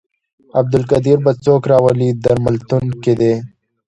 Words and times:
عبدالقدیر 0.59 1.17
به 1.25 1.31
څوک 1.43 1.61
راولي 1.71 2.09
درملتون 2.23 2.85
کې 3.03 3.13
دی. 3.19 3.33